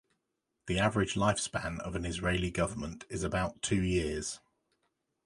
[0.65, 4.39] The average life-span of an Israeli government is about two years.